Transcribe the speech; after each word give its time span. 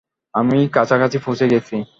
আমি 0.33 0.57
কাছাকাছি 0.67 1.17
পৌঁছে 1.25 1.45
গেছি। 1.47 1.75